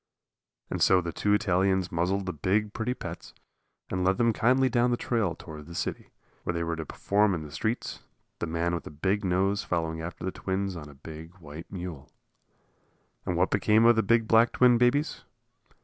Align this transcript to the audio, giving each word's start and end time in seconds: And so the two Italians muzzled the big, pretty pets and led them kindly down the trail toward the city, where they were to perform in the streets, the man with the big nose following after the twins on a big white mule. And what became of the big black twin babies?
And 0.71 0.81
so 0.81 0.99
the 0.99 1.13
two 1.13 1.35
Italians 1.35 1.91
muzzled 1.91 2.25
the 2.25 2.33
big, 2.33 2.73
pretty 2.73 2.95
pets 2.95 3.35
and 3.91 4.03
led 4.03 4.17
them 4.17 4.33
kindly 4.33 4.67
down 4.67 4.89
the 4.89 4.97
trail 4.97 5.35
toward 5.35 5.67
the 5.67 5.75
city, 5.75 6.09
where 6.41 6.55
they 6.55 6.63
were 6.63 6.75
to 6.75 6.87
perform 6.87 7.35
in 7.35 7.43
the 7.43 7.51
streets, 7.51 7.99
the 8.39 8.47
man 8.47 8.73
with 8.73 8.83
the 8.83 8.89
big 8.89 9.23
nose 9.23 9.63
following 9.63 10.01
after 10.01 10.23
the 10.25 10.31
twins 10.31 10.75
on 10.75 10.89
a 10.89 10.95
big 10.95 11.35
white 11.35 11.71
mule. 11.71 12.09
And 13.27 13.37
what 13.37 13.51
became 13.51 13.85
of 13.85 13.95
the 13.95 14.01
big 14.01 14.27
black 14.27 14.53
twin 14.53 14.79
babies? 14.79 15.21